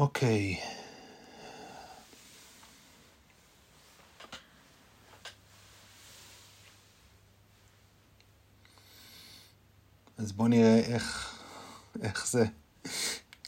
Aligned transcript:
אוקיי. 0.00 0.60
אז 10.18 10.32
בואו 10.32 10.48
נראה 10.48 10.78
איך, 10.78 11.38
איך 12.02 12.26
זה 12.26 12.44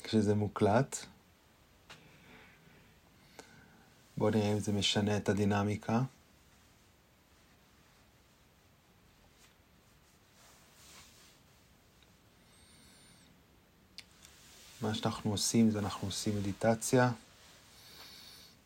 כשזה 0.02 0.34
מוקלט. 0.34 0.96
בואו 4.16 4.30
נראה 4.30 4.52
אם 4.52 4.58
זה 4.58 4.72
משנה 4.72 5.16
את 5.16 5.28
הדינמיקה. 5.28 6.02
שאנחנו 14.94 15.30
עושים 15.30 15.70
זה 15.70 15.78
אנחנו 15.78 16.08
עושים 16.08 16.36
מדיטציה 16.36 17.10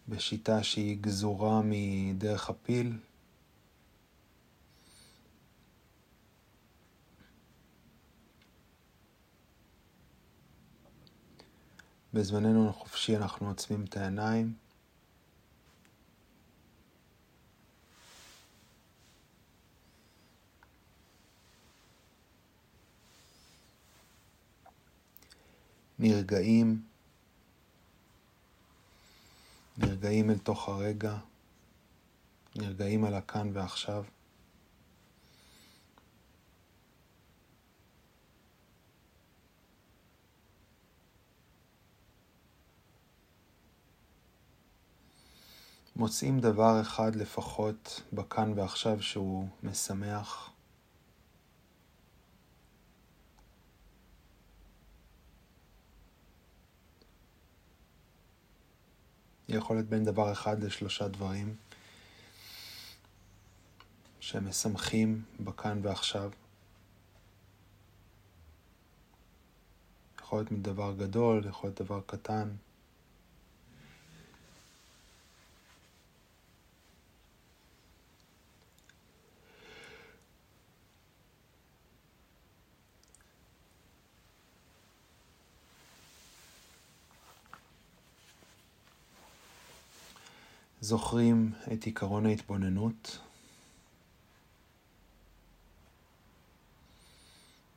בשיטה 0.09 0.63
שהיא 0.63 0.99
גזורה 1.01 1.61
מדרך 1.65 2.51
הפיל. 2.51 2.93
בזמננו 12.15 12.71
החופשי 12.71 13.17
אנחנו 13.17 13.49
עוצמים 13.49 13.85
את 13.85 13.97
העיניים. 13.97 14.66
נרגעים, 26.09 26.83
נרגעים 29.79 30.31
אל 30.31 30.39
תוך 30.39 30.69
הרגע, 30.69 31.17
נרגעים 32.57 33.05
על 33.05 33.15
הכאן 33.15 33.51
ועכשיו. 33.53 34.05
מוצאים 45.97 46.41
דבר 46.41 46.81
אחד 46.81 47.17
לפחות 47.17 48.03
בכאן 48.13 48.53
ועכשיו 48.57 49.03
שהוא 49.03 49.49
משמח. 49.63 50.56
יכול 59.57 59.77
להיות 59.77 59.89
בין 59.89 60.05
דבר 60.05 60.33
אחד 60.33 60.63
לשלושה 60.63 61.09
דברים 61.09 61.57
שמשמחים 64.21 65.23
בכאן 65.41 65.81
ועכשיו. 65.83 66.31
יכול 70.21 70.39
להיות 70.39 70.53
מדבר 70.53 70.93
גדול, 70.99 71.45
יכול 71.49 71.71
להיות 71.71 71.83
דבר 71.83 72.01
קטן. 72.07 72.49
זוכרים 90.87 91.53
את 91.73 91.85
עיקרון 91.85 92.27
ההתבוננות. 92.27 93.19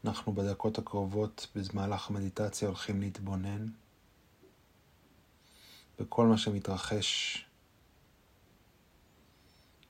אנחנו 0.06 0.34
בדקות 0.34 0.78
הקרובות 0.78 1.48
במהלך 1.56 2.10
המדיטציה 2.10 2.68
הולכים 2.68 3.02
להתבונן 3.02 3.68
בכל 6.00 6.26
מה 6.26 6.38
שמתרחש 6.38 7.46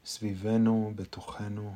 סביבנו, 0.05 0.93
בתוכנו. 0.95 1.75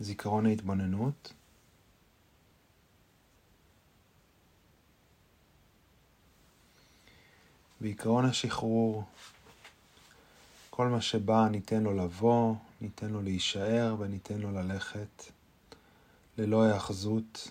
זיכרון 0.00 0.46
ההתבוננות. 0.46 1.32
בעקרון 7.84 8.24
השחרור, 8.24 9.04
כל 10.70 10.88
מה 10.88 11.00
שבא 11.00 11.48
ניתן 11.50 11.82
לו 11.82 11.94
לבוא, 11.94 12.54
ניתן 12.80 13.10
לו 13.10 13.22
להישאר 13.22 13.96
וניתן 13.98 14.38
לו 14.38 14.50
ללכת 14.52 15.24
ללא 16.38 16.62
היאחזות. 16.62 17.50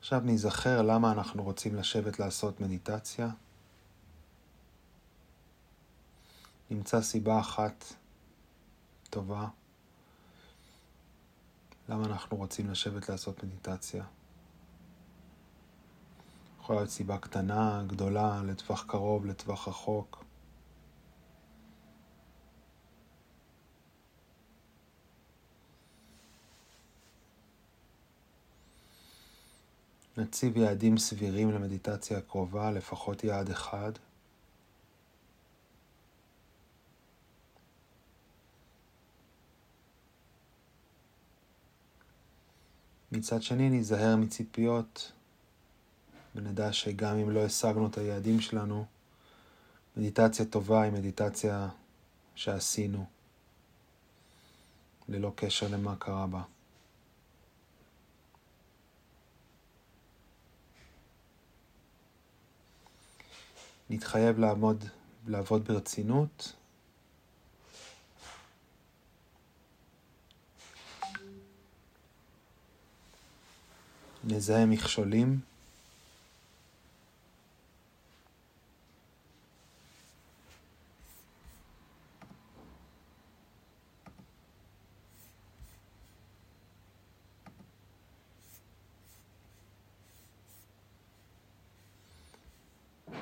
עכשיו 0.00 0.20
ניזכר 0.20 0.82
למה 0.82 1.12
אנחנו 1.12 1.42
רוצים 1.42 1.74
לשבת 1.76 2.18
לעשות 2.18 2.60
מדיטציה. 2.60 3.28
נמצא 6.70 7.02
סיבה 7.02 7.40
אחת 7.40 7.84
טובה 9.10 9.48
למה 11.88 12.04
אנחנו 12.04 12.36
רוצים 12.36 12.70
לשבת 12.70 13.08
לעשות 13.08 13.44
מדיטציה. 13.44 14.04
יכולה 16.60 16.78
להיות 16.78 16.90
סיבה 16.90 17.18
קטנה, 17.18 17.82
גדולה, 17.86 18.42
לטווח 18.42 18.84
קרוב, 18.88 19.26
לטווח 19.26 19.68
רחוק. 19.68 20.24
נציב 30.20 30.56
יעדים 30.56 30.98
סבירים 30.98 31.50
למדיטציה 31.50 32.18
הקרובה, 32.18 32.70
לפחות 32.70 33.24
יעד 33.24 33.50
אחד. 33.50 33.92
מצד 43.12 43.42
שני 43.42 43.70
ניזהר 43.70 44.16
מציפיות 44.16 45.12
ונדע 46.34 46.72
שגם 46.72 47.16
אם 47.16 47.30
לא 47.30 47.44
השגנו 47.44 47.86
את 47.86 47.98
היעדים 47.98 48.40
שלנו, 48.40 48.84
מדיטציה 49.96 50.44
טובה 50.44 50.82
היא 50.82 50.92
מדיטציה 50.92 51.68
שעשינו, 52.34 53.04
ללא 55.08 55.32
קשר 55.36 55.68
למה 55.70 55.96
קרה 55.96 56.26
בה. 56.26 56.42
נתחייב 63.92 64.38
לעמוד, 64.38 64.84
לעבוד 65.26 65.64
ברצינות. 65.64 66.52
נזהה 74.24 74.66
מכשולים. 74.66 75.49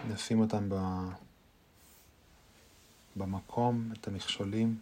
נשים 0.08 0.40
אותם 0.40 0.68
ב... 0.68 0.74
במקום, 3.16 3.92
את 3.92 4.08
המכשולים. 4.08 4.78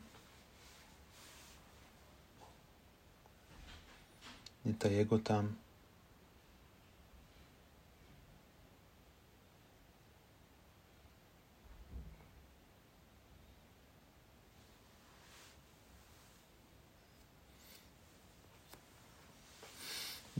נתייג 4.66 5.10
אותם. 5.12 5.46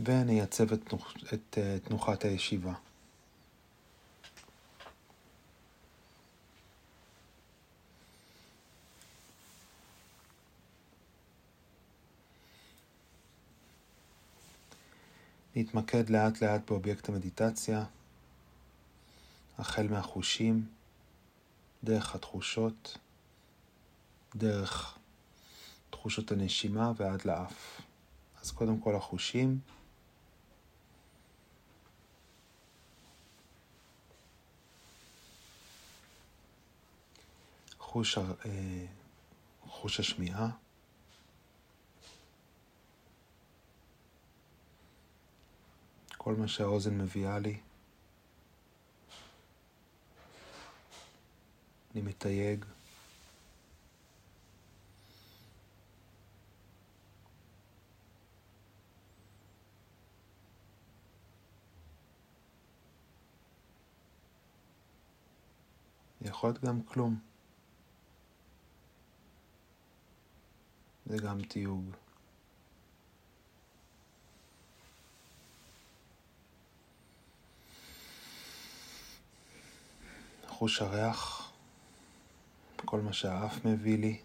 ונייצב 0.05 0.73
את, 0.73 0.81
תנוח, 0.89 1.15
את 1.35 1.59
אה, 1.59 1.77
תנוחת 1.85 2.25
הישיבה. 2.25 2.73
נתמקד 15.57 16.11
לאט 16.11 16.43
לאט 16.43 16.71
באובייקט 16.71 17.09
המדיטציה, 17.09 17.85
החל 19.59 19.89
מהחושים, 19.89 20.67
דרך 21.85 22.15
התחושות, 22.15 22.99
דרך 24.35 24.99
תחושות 25.91 26.33
הנשימה 26.33 26.93
ועד 26.97 27.25
לאף. 27.25 27.81
אז 28.43 28.51
קודם 28.51 28.81
כל 28.81 28.97
החושים. 28.97 29.59
חוש, 37.79 38.19
אה, 38.19 38.87
חוש 39.67 40.01
השמיעה. 40.01 40.66
כל 46.27 46.35
מה 46.35 46.49
שהאוזן 46.49 46.99
מביאה 46.99 47.39
לי. 47.39 47.61
אני 51.95 52.03
מתייג. 52.03 52.65
יכול 66.21 66.51
להיות 66.51 66.65
גם 66.65 66.83
כלום. 66.83 67.19
זה 71.07 71.17
גם 71.19 71.43
תיוג. 71.43 72.06
חוש 80.59 80.83
הריח, 80.83 81.53
כל 82.77 83.01
מה 83.01 83.13
שהאף 83.13 83.65
מביא 83.65 83.99
לי. 83.99 84.19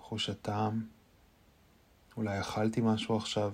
חוש 0.00 0.28
הטעם, 0.28 0.86
אולי 2.16 2.40
אכלתי 2.40 2.80
משהו 2.80 3.16
עכשיו. 3.16 3.52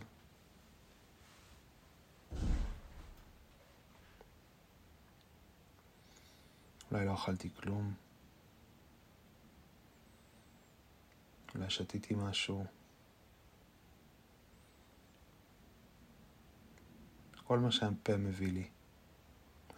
אולי 6.90 7.06
לא 7.06 7.14
אכלתי 7.14 7.50
כלום. 7.56 7.94
אולי 11.54 11.70
שתיתי 11.70 12.14
משהו. 12.14 12.64
כל 17.44 17.58
מה 17.58 17.72
שהפה 17.72 18.16
מביא 18.16 18.52
לי, 18.52 18.68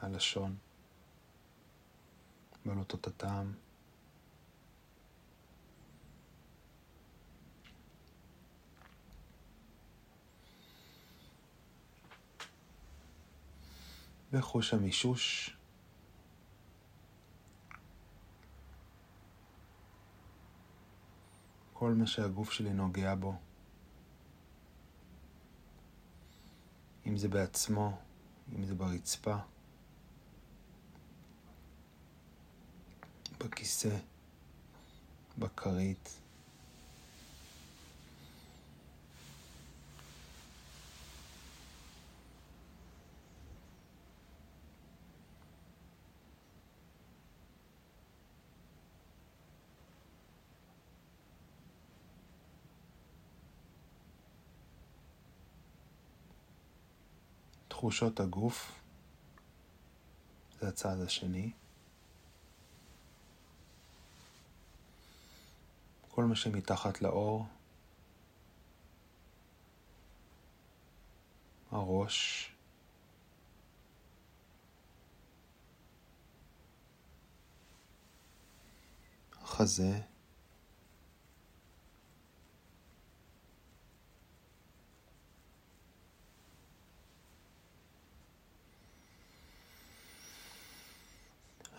הלשון, 0.01 0.57
בלוטות 2.67 3.07
הטעם. 3.07 3.53
וחוש 14.33 14.75
המישוש. 14.75 15.57
כל 21.83 21.95
מה 21.95 22.07
שהגוף 22.07 22.53
שלי 22.53 22.73
נוגע 22.73 23.15
בו. 23.15 23.35
אם 27.07 27.17
זה 27.17 27.29
בעצמו, 27.29 27.99
אם 28.57 28.65
זה 28.65 28.75
ברצפה, 28.75 29.37
בכיסא, 33.39 33.97
בכרית. 35.39 36.21
תחושות 57.83 58.21
הגוף, 58.21 58.73
זה 60.61 60.69
הצעד 60.69 61.01
השני. 61.01 61.51
כל 66.09 66.25
מה 66.25 66.37
שמתחת 66.37 67.03
לאור, 67.03 67.47
הראש, 71.71 72.49
החזה, 79.43 80.01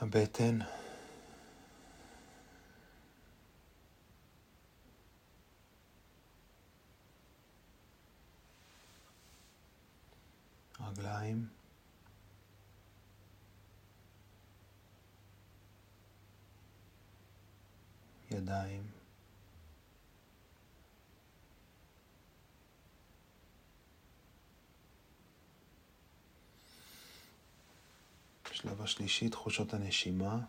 הבטן. 0.04 0.60
רגליים. 10.80 11.48
ידיים. 18.32 18.93
השלב 28.54 28.82
השלישי, 28.82 29.30
תחושות 29.30 29.74
הנשימה. 29.74 30.40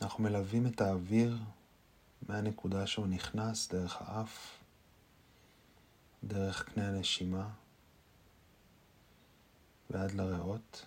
אנחנו 0.00 0.24
מלווים 0.24 0.66
את 0.66 0.80
האוויר 0.80 1.38
מהנקודה 2.28 2.86
שהוא 2.86 3.06
נכנס 3.06 3.68
דרך 3.68 3.96
האף, 4.00 4.58
דרך 6.24 6.68
קנה 6.68 6.88
הנשימה 6.88 7.48
ועד 9.90 10.12
לריאות, 10.12 10.86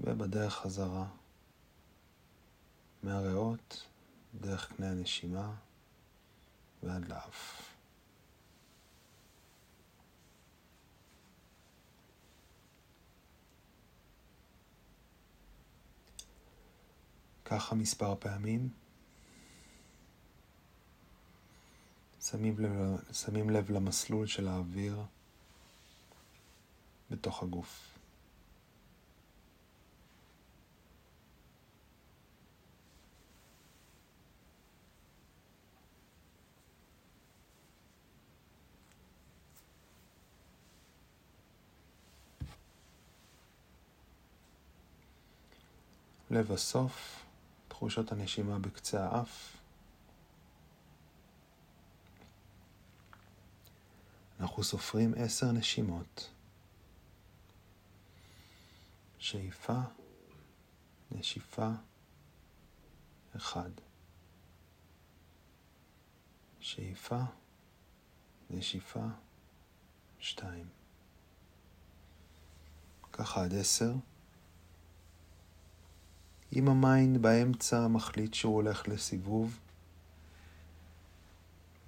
ובדרך 0.00 0.54
חזרה 0.54 1.06
מהריאות 3.02 3.86
דרך 4.40 4.72
קנה 4.72 4.90
הנשימה 4.90 5.54
ועד 6.82 7.08
לאף. 7.08 7.77
ככה 17.50 17.74
מספר 17.74 18.14
פעמים. 18.18 18.68
שמים 22.20 22.58
לב, 22.58 22.72
שמים 23.12 23.50
לב 23.50 23.70
למסלול 23.70 24.26
של 24.26 24.48
האוויר 24.48 25.02
בתוך 27.10 27.42
הגוף. 27.42 27.98
לבסוף, 46.30 47.24
תחושות 47.78 48.12
הנשימה 48.12 48.58
בקצה 48.58 49.06
האף. 49.06 49.56
אנחנו 54.40 54.64
סופרים 54.64 55.14
עשר 55.16 55.52
נשימות. 55.52 56.30
שאיפה, 59.18 59.78
נשיפה, 61.10 61.68
אחד. 63.36 63.70
שאיפה, 66.60 67.20
נשיפה, 68.50 69.04
שתיים. 70.20 70.68
ככה 73.12 73.44
עד 73.44 73.54
עשר. 73.54 73.92
אם 76.56 76.68
ה 76.68 76.79
mind 76.79 77.22
באמצע 77.22 77.88
מחליט 77.88 78.34
שהוא 78.34 78.54
הולך 78.54 78.88
לסיבוב 78.88 79.58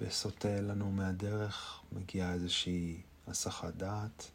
וסוטה 0.01 0.61
לנו 0.61 0.93
מהדרך, 0.93 1.81
מגיעה 1.93 2.33
איזושהי 2.33 3.01
הסחת 3.27 3.75
דעת, 3.75 4.31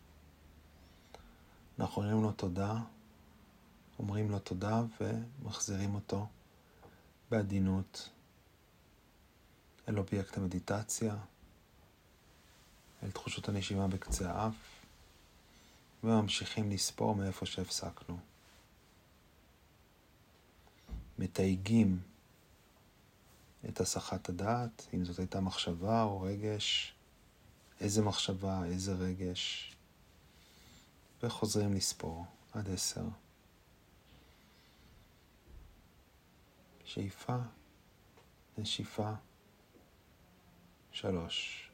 אנחנו 1.80 2.02
אומרים 2.02 2.24
לו 2.24 2.32
תודה, 2.32 2.76
אומרים 4.00 4.32
לו 4.32 4.40
תודה 4.40 4.82
ומחזירים 5.02 5.96
אותו 5.96 6.28
בעדינות 7.32 8.10
אל 9.90 9.98
אובייקט 9.98 10.38
המדיטציה, 10.38 11.16
אל 13.04 13.12
תחושות 13.12 13.50
הנשימה 13.50 13.88
בקצה 13.88 14.32
האף, 14.32 14.56
וממשיכים 16.04 16.72
לספור 16.72 17.16
מאיפה 17.16 17.46
שהפסקנו. 17.46 18.35
מתייגים 21.20 22.00
את 23.70 23.80
הסחת 23.80 24.30
הדעת, 24.30 24.88
אם 24.94 25.06
זאת 25.06 25.20
הייתה 25.20 25.40
מחשבה 25.40 26.04
או 26.04 26.22
רגש, 26.22 26.94
איזה 27.82 28.02
מחשבה, 28.02 28.66
איזה 28.66 28.94
רגש, 28.94 29.76
וחוזרים 31.24 31.74
לספור 31.74 32.26
עד 32.54 32.70
עשר. 32.70 33.06
שאיפה, 36.86 37.38
נשיפה, 38.58 39.14
שלוש. 40.92 41.65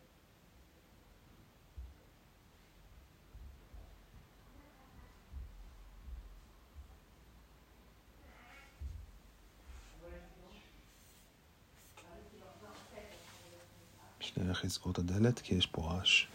שנלך 14.35 14.65
לסגור 14.65 14.91
את 14.91 14.97
הדלת 14.97 15.39
כי 15.39 15.55
יש 15.55 15.65
פה 15.65 15.81
רעש. 15.81 16.25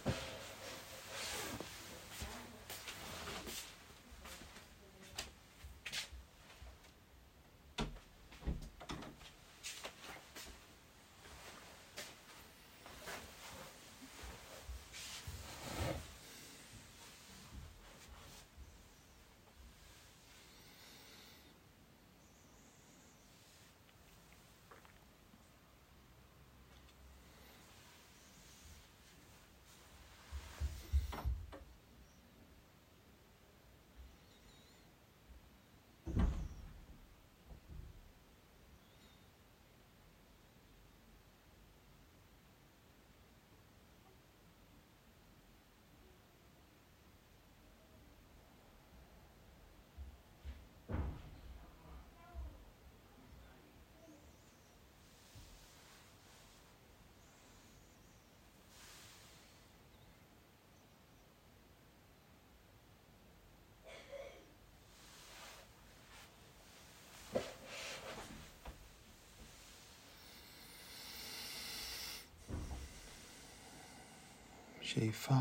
שאיפה, 74.86 75.34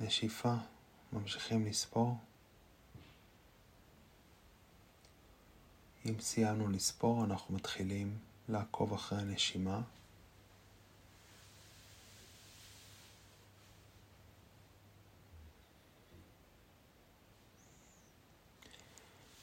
נשיפה, 0.00 0.54
ממשיכים 1.12 1.66
לספור. 1.66 2.18
אם 6.06 6.20
סיימנו 6.20 6.68
לספור, 6.68 7.24
אנחנו 7.24 7.54
מתחילים 7.54 8.18
לעקוב 8.48 8.92
אחרי 8.92 9.18
הנשימה. 9.18 9.80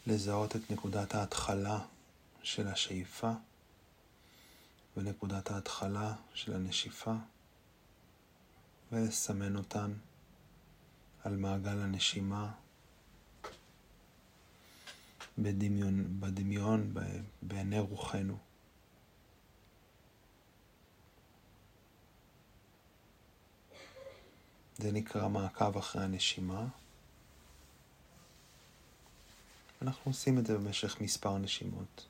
לזהות 0.07 0.55
את 0.55 0.71
נקודת 0.71 1.15
ההתחלה 1.15 1.79
של 2.43 2.67
השאיפה 2.67 3.31
ונקודת 4.97 5.51
ההתחלה 5.51 6.13
של 6.33 6.55
הנשיפה. 6.55 7.13
ולסמן 8.91 9.55
אותן 9.55 9.93
על 11.23 11.35
מעגל 11.35 11.79
הנשימה 11.79 12.51
בדמיון, 15.37 16.19
בדמיון 16.19 16.93
בעיני 17.41 17.79
רוחנו. 17.79 18.37
זה 24.77 24.91
נקרא 24.91 25.27
מעקב 25.27 25.77
אחרי 25.77 26.03
הנשימה. 26.03 26.67
אנחנו 29.81 30.11
עושים 30.11 30.39
את 30.39 30.45
זה 30.45 30.57
במשך 30.57 31.01
מספר 31.01 31.37
נשימות. 31.37 32.05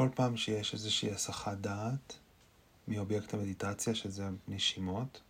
כל 0.00 0.08
פעם 0.14 0.36
שיש 0.36 0.74
איזושהי 0.74 1.10
הסחת 1.10 1.58
דעת 1.58 2.18
מאובייקט 2.88 3.34
המדיטציה, 3.34 3.94
שזה 3.94 4.28
הנשימות, 4.48 5.20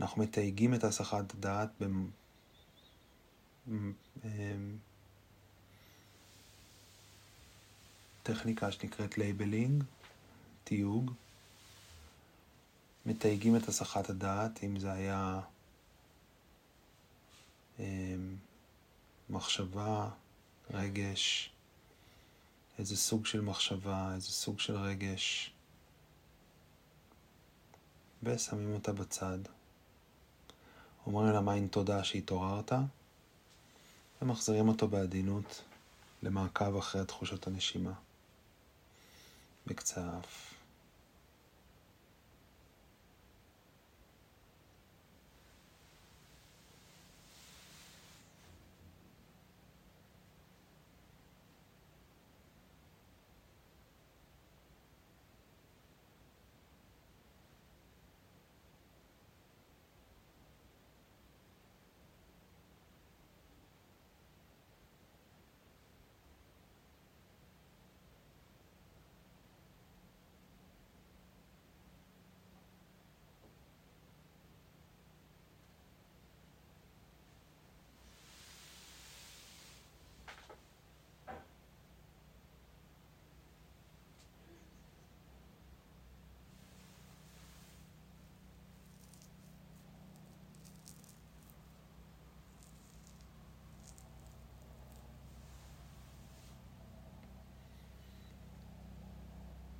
אנחנו 0.00 0.22
מתייגים 0.22 0.74
את 0.74 0.84
הסחת 0.84 1.34
הדעת 1.34 1.70
בטכניקה 8.22 8.72
שנקראת 8.72 9.18
labeling, 9.18 9.84
תיוג. 10.64 11.12
מתייגים 13.06 13.56
את 13.56 13.68
הסחת 13.68 14.10
הדעת, 14.10 14.64
אם 14.64 14.78
זה 14.78 14.92
היה 14.92 15.40
אמ, 17.78 18.36
מחשבה, 19.30 20.08
רגש, 20.70 21.52
איזה 22.78 22.96
סוג 22.96 23.26
של 23.26 23.40
מחשבה, 23.40 24.14
איזה 24.14 24.26
סוג 24.26 24.60
של 24.60 24.76
רגש, 24.76 25.52
ושמים 28.22 28.74
אותה 28.74 28.92
בצד. 28.92 29.38
אומרים 31.06 31.32
למיין 31.32 31.68
תודה 31.68 32.04
שהתעוררת, 32.04 32.72
ומחזירים 34.22 34.68
אותו 34.68 34.88
בעדינות 34.88 35.62
למעקב 36.22 36.76
אחרי 36.76 37.04
תחושות 37.04 37.46
הנשימה. 37.46 37.92
בקצה 39.66 40.10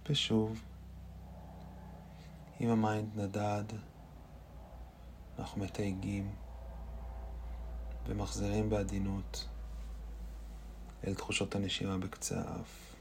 ושוב, 0.09 0.63
אם 2.61 2.69
ה 2.69 2.79
mind 2.79 3.21
נדד, 3.21 3.65
אנחנו 5.39 5.65
מתייגים 5.65 6.35
ומחזירים 8.07 8.71
בעדינות 8.71 9.49
אל 11.07 11.15
תחושות 11.15 11.55
הנשימה 11.55 11.99
בקצה 11.99 12.41
האף. 12.41 12.92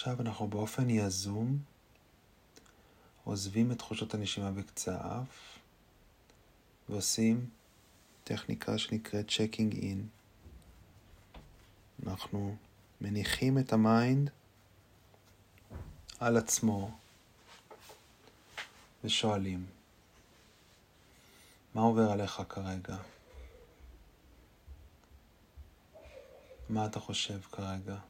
ועכשיו 0.00 0.20
אנחנו 0.20 0.48
באופן 0.48 0.90
יזום 0.90 1.58
עוזבים 3.24 3.72
את 3.72 3.78
תחושות 3.78 4.14
הנשימה 4.14 4.50
בקצה 4.50 4.96
האף 5.00 5.58
ועושים 6.88 7.50
טכניקה 8.24 8.78
שנקראת 8.78 9.30
checking 9.30 9.76
in. 9.76 10.08
אנחנו 12.06 12.56
מניחים 13.00 13.58
את 13.58 13.72
ה 13.72 13.84
mind 13.84 14.30
על 16.20 16.36
עצמו 16.36 16.98
ושואלים, 19.04 19.66
מה 21.74 21.80
עובר 21.82 22.10
עליך 22.10 22.42
כרגע? 22.48 22.96
מה 26.68 26.86
אתה 26.86 27.00
חושב 27.00 27.40
כרגע? 27.40 28.09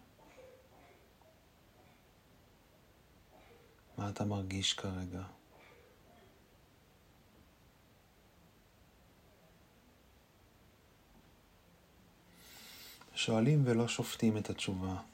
מה 4.00 4.08
אתה 4.08 4.24
מרגיש 4.24 4.72
כרגע? 4.72 5.22
שואלים 13.14 13.62
ולא 13.64 13.88
שופטים 13.88 14.36
את 14.36 14.50
התשובה. 14.50 15.09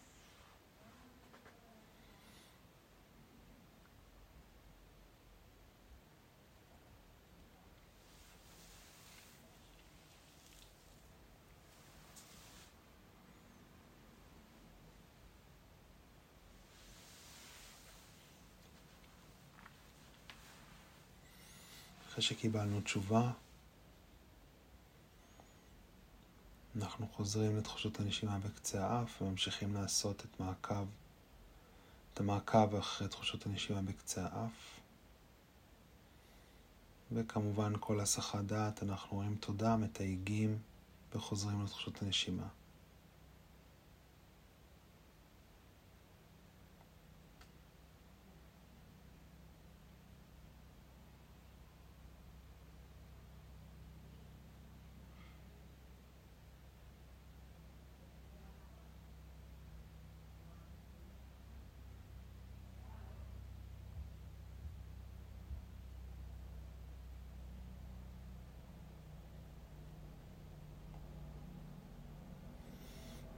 אחרי 22.17 22.25
שקיבלנו 22.25 22.81
תשובה, 22.81 23.31
אנחנו 26.77 27.09
חוזרים 27.09 27.57
לתחושות 27.57 28.01
הנשימה 28.01 28.39
בקצה 28.39 28.87
האף 28.87 29.23
וממשיכים 29.23 29.75
לעשות 29.75 30.25
את 30.25 30.41
מעקב, 30.41 30.87
את 32.15 32.21
המעקב 32.21 32.75
אחרי 32.75 33.09
תחושות 33.09 33.47
הנשימה 33.47 33.83
בקצה 33.83 34.27
האף. 34.33 34.81
וכמובן 37.13 37.73
כל 37.81 38.01
הסחת 38.01 38.45
דעת, 38.45 38.83
אנחנו 38.83 39.17
רואים 39.17 39.37
תודה, 39.37 39.77
מתייגים 39.77 40.59
וחוזרים 41.15 41.65
לתחושות 41.65 42.03
הנשימה. 42.03 42.49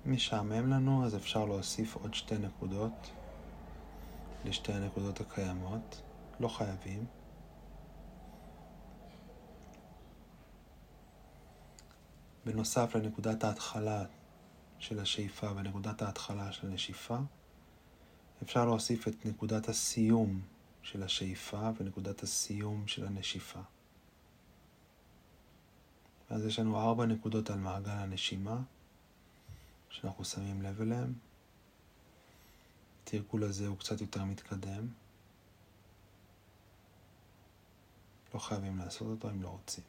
משעמם 0.09 0.71
לנו, 0.71 1.05
אז 1.05 1.17
אפשר 1.17 1.45
להוסיף 1.45 1.95
עוד 1.95 2.15
שתי 2.15 2.39
נקודות 2.39 3.11
לשתי 4.45 4.73
הנקודות 4.73 5.21
הקיימות. 5.21 6.03
לא 6.41 6.49
חייבים. 6.49 7.05
בנוסף 12.45 12.95
לנקודת 12.95 13.45
ההתחלה 13.45 14.05
של 14.79 14.99
השאיפה 15.01 15.51
ונקודת 15.57 16.03
ההתחלה 16.03 16.53
של 16.53 16.67
הנשיפה, 16.67 17.17
אפשר 18.43 18.65
להוסיף 18.65 19.09
את 19.09 19.27
נקודת 19.27 19.69
הסיום 19.69 20.41
של 20.83 21.03
השאיפה 21.03 21.71
ונקודת 21.77 22.23
הסיום 22.23 22.87
של 22.87 23.07
הנשיפה. 23.07 23.61
אז 26.31 26.47
יש 26.47 26.59
לנו 26.59 26.81
ארבע 26.81 27.07
נקודות 27.07 27.51
על 27.51 27.59
מעגל 27.59 27.91
הנשימה. 27.91 28.61
שאנחנו 29.91 30.25
שמים 30.25 30.63
לב 30.63 30.81
אליהם. 30.81 31.13
התרגול 33.03 33.45
הזה 33.45 33.67
הוא 33.67 33.79
קצת 33.79 34.01
יותר 34.01 34.25
מתקדם. 34.25 34.89
לא 38.35 38.39
חייבים 38.39 38.79
לעשות 38.79 39.09
אותו 39.09 39.31
אם 39.31 39.43
לא 39.43 39.49
רוצים. 39.49 39.85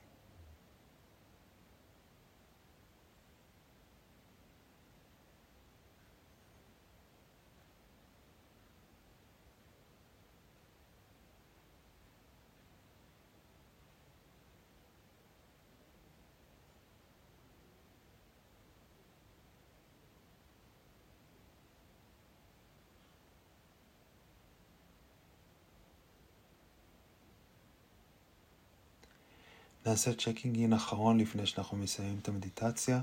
נעשה 29.90 30.14
checking 30.14 30.60
in 30.60 30.74
אחרון 30.74 31.20
לפני 31.20 31.46
שאנחנו 31.46 31.78
מסיימים 31.78 32.20
את 32.20 32.28
המדיטציה. 32.28 33.02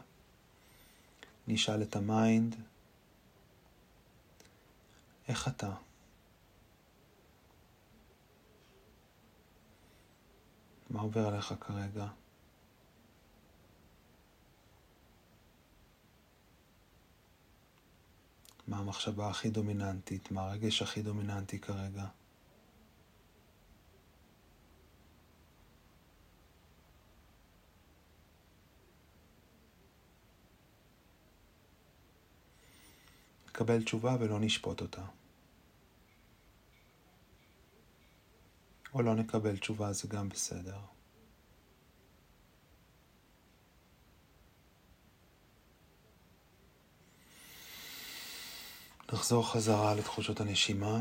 נשאל 1.49 1.83
את 1.83 1.96
ה 1.96 2.07
mind, 2.07 2.57
איך 5.29 5.49
אתה? 5.49 5.75
מה 10.90 11.01
עובר 11.01 11.27
עליך 11.27 11.55
כרגע? 11.61 12.07
מה 18.68 18.79
המחשבה 18.79 19.31
הכי 19.31 19.51
דומיננטית? 19.51 20.31
מה 20.31 20.42
הרגש 20.42 20.83
הכי 20.83 21.03
דומיננטי 21.03 21.59
כרגע? 21.59 22.07
נקבל 33.57 33.83
תשובה 33.83 34.16
ולא 34.21 34.40
נשפוט 34.40 34.81
אותה. 34.81 35.05
או 38.95 39.03
לא 39.03 39.14
נקבל 39.14 39.57
תשובה 39.57 39.92
זה 39.92 40.09
גם 40.09 40.29
בסדר. 40.29 40.81
נחזור 49.12 49.53
חזרה 49.53 49.95
לתחושות 49.95 50.40
הנשימה. 50.40 51.01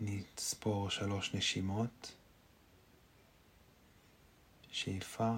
נספור 0.00 0.90
שלוש 0.90 1.34
נשימות. 1.34 2.14
שאיפה, 4.70 5.32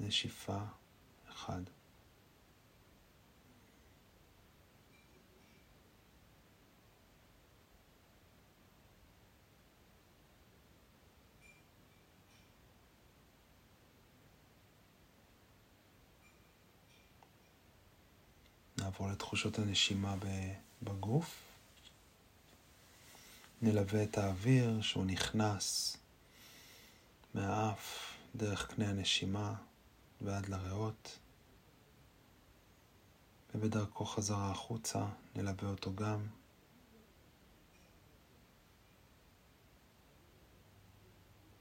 נשיפה, 0.00 0.58
אחד. 1.28 1.62
נעבור 19.02 19.12
לתחושות 19.12 19.58
הנשימה 19.58 20.16
בגוף. 20.82 21.42
נלווה 23.62 24.02
את 24.02 24.18
האוויר 24.18 24.80
שהוא 24.80 25.04
נכנס 25.04 25.96
מהאף 27.34 28.14
דרך 28.36 28.66
קנה 28.66 28.88
הנשימה 28.88 29.54
ועד 30.20 30.48
לריאות. 30.48 31.18
ובדרכו 33.54 34.04
חזרה 34.04 34.50
החוצה 34.50 35.06
נלווה 35.36 35.68
אותו 35.70 35.94
גם. 35.94 36.26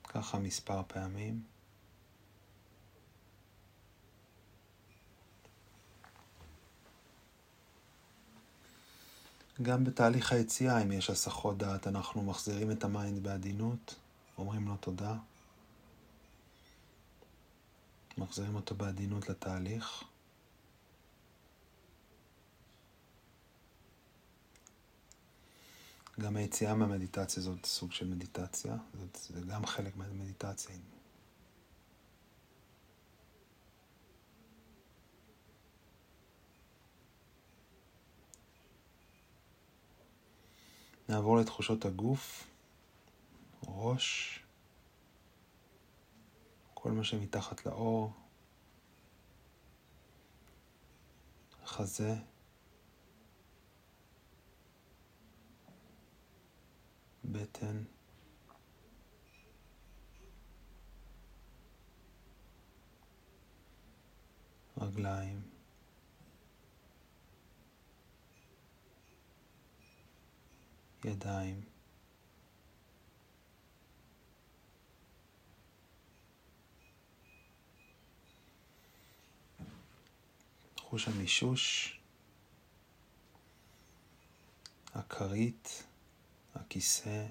ככה 0.03 0.39
מספר 0.39 0.81
פעמים. 0.87 1.50
גם 9.61 9.83
בתהליך 9.83 10.31
היציאה, 10.31 10.83
אם 10.83 10.91
יש 10.91 11.09
הסחות 11.09 11.57
דעת, 11.57 11.87
אנחנו 11.87 12.21
מחזירים 12.21 12.71
את 12.71 12.83
ה 12.83 12.91
mind 12.91 13.23
בעדינות, 13.23 13.95
אומרים 14.37 14.67
לו 14.67 14.77
תודה, 14.77 15.15
מחזירים 18.17 18.55
אותו 18.55 18.75
בעדינות 18.75 19.29
לתהליך. 19.29 20.03
גם 26.19 26.37
היציאה 26.37 26.75
מהמדיטציה 26.75 27.43
זאת 27.43 27.65
סוג 27.65 27.91
של 27.91 28.07
מדיטציה, 28.07 28.75
זאת, 28.99 29.19
זה 29.29 29.41
גם 29.41 29.65
חלק 29.65 29.97
מהמדיטציה. 29.97 30.75
נעבור 41.11 41.37
לתחושות 41.37 41.85
הגוף, 41.85 42.47
ראש, 43.67 44.39
כל 46.73 46.91
מה 46.91 47.03
שמתחת 47.03 47.65
לאור, 47.65 48.13
חזה, 51.65 52.15
בטן, 57.25 57.83
רגליים, 64.77 65.50
ידיים. 71.05 71.61
חוש 80.77 81.07
המישוש, 81.07 81.99
הכרית, 84.93 85.83
הכיסא, 86.55 87.25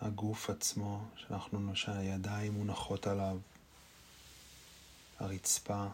הגוף 0.00 0.50
עצמו, 0.50 1.04
שאנחנו, 1.16 1.76
שהידיים 1.76 2.52
מונחות 2.52 3.06
עליו, 3.06 3.38
הרצפה. 5.20 5.86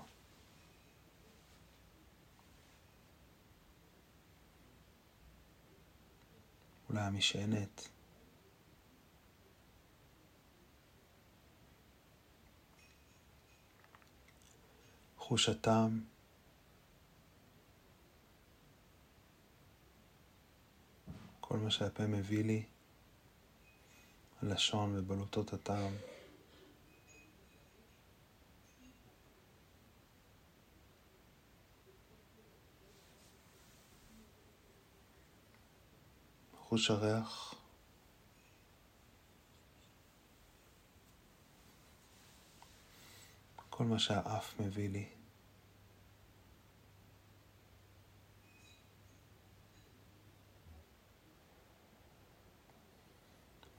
אולי 6.89 7.01
המשענת. 7.01 7.89
חוש 15.17 15.49
הטעם. 15.49 16.05
כל 21.41 21.57
מה 21.59 21.71
שהפה 21.71 22.07
מביא 22.07 22.45
לי, 22.45 22.63
הלשון 24.43 24.99
ובלוטות 24.99 25.53
הטעם. 25.53 25.93
חוש 36.69 36.91
הריח. 36.91 37.55
כל 43.71 43.85
מה 43.85 43.99
שהאף 43.99 44.61
מביא 44.61 44.89
לי. 44.89 45.09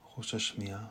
חוש 0.02 0.34
השמיעה. 0.34 0.86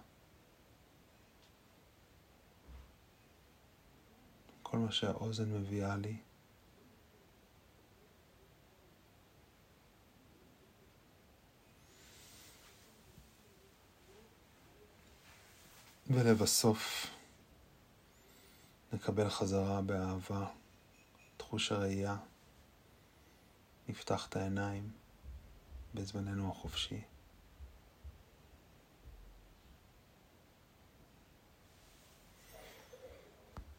כל 4.64 4.78
מה 4.78 4.92
שהאוזן 4.92 5.52
מביאה 5.52 5.96
לי. 5.96 6.29
ולבסוף 16.10 17.08
נקבל 18.94 19.30
חזרה 19.30 19.82
באהבה, 19.82 20.48
תחוש 21.38 21.72
הראייה, 21.72 22.18
נפתח 23.88 24.28
את 24.28 24.36
העיניים 24.36 24.92
בזמננו 25.94 26.52
החופשי. 26.52 27.02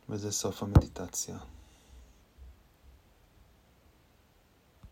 וזה 0.09 0.33
סוף 0.33 0.63
המדיטציה. 0.63 1.39